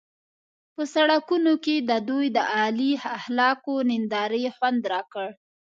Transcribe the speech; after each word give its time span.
په 0.75 0.83
سړکونو 0.95 1.53
کې 1.63 1.75
د 1.89 1.91
دوی 2.09 2.25
د 2.37 2.39
اعلی 2.61 2.91
اخلاقو 3.17 3.75
نندارې 3.91 4.45
خوند 4.55 4.81
راکړ. 4.93 5.27